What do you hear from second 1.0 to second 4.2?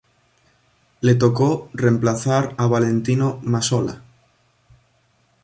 Le tocó reemplazar a Valentino Mazzola.